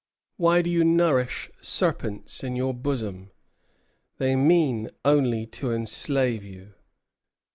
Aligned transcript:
Why 0.37 0.63
do 0.63 0.69
you 0.71 0.83
nourish 0.83 1.51
serpents 1.61 2.43
in 2.43 2.55
your 2.55 2.73
bosom? 2.73 3.29
They 4.17 4.35
mean 4.35 4.89
only 5.05 5.45
to 5.45 5.71
enslave 5.71 6.43
you." 6.43 6.73